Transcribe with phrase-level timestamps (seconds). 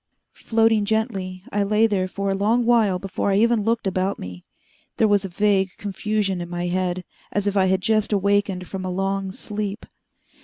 [0.33, 4.43] Floating gently, I lay there for a long while before I even looked about me.
[4.97, 8.83] There was a vague confusion in my head, as if I had just awakened from
[8.83, 9.85] a long sleep.